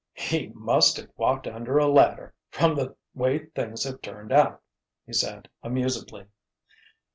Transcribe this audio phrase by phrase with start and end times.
[0.15, 4.63] "He must have walked under a ladder, from the way things have turned out,"
[5.05, 6.25] he said, amusedly.